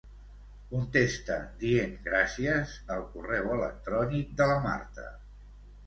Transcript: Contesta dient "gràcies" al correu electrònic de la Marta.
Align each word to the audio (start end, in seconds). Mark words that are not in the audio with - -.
Contesta 0.71 1.37
dient 1.59 1.95
"gràcies" 2.09 2.75
al 2.99 3.07
correu 3.13 3.55
electrònic 3.61 4.37
de 4.43 4.53
la 4.55 4.61
Marta. 4.69 5.11